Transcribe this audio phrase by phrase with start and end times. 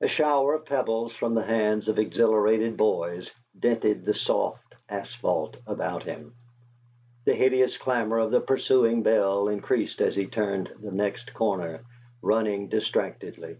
[0.00, 6.04] A shower of pebbles from the hands of exhilarated boys dented the soft asphalt about
[6.04, 6.36] him;
[7.24, 11.82] the hideous clamor of the pursuing bell increased as he turned the next corner,
[12.22, 13.56] running distractedly.